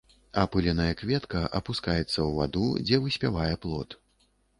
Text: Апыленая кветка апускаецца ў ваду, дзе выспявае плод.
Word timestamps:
Апыленая 0.43 0.93
кветка 1.01 1.41
апускаецца 1.59 2.05
ў 2.27 2.31
ваду, 2.39 2.65
дзе 2.87 2.97
выспявае 3.05 3.51
плод. 3.67 3.89